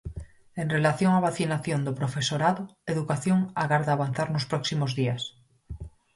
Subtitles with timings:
[0.61, 2.63] En relación á vacinación do profesorado,
[2.93, 5.21] Educación agarda avanzar nos próximos días.